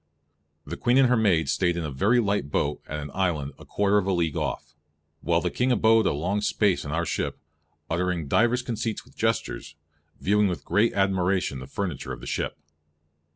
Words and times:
The 0.65 0.77
Queene 0.77 0.97
and 0.97 1.09
her 1.09 1.15
maids 1.15 1.51
staied 1.51 1.77
in 1.77 1.83
a 1.83 1.91
very 1.91 2.19
light 2.19 2.49
boat 2.49 2.81
at 2.87 2.99
an 2.99 3.11
island 3.13 3.53
a 3.59 3.65
quarter 3.65 3.99
of 3.99 4.07
a 4.07 4.11
league 4.11 4.35
off, 4.35 4.73
while 5.21 5.41
the 5.41 5.51
King 5.51 5.71
abode 5.71 6.07
a 6.07 6.11
long 6.11 6.41
space 6.41 6.83
in 6.83 6.89
our 6.91 7.05
ship, 7.05 7.37
uttering 7.87 8.27
divers 8.27 8.63
conceits 8.63 9.05
with 9.05 9.15
gestures, 9.15 9.75
viewing 10.19 10.47
with 10.47 10.65
great 10.65 10.93
admiration 10.93 11.59
the 11.59 11.67
furniture 11.67 12.11
of 12.13 12.19
the 12.19 12.25
shippe. 12.25 12.57